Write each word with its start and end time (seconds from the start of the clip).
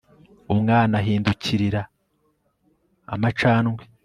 Umwana 0.53 0.93
ahindukirira 1.01 1.81
amacandwe 3.13 3.83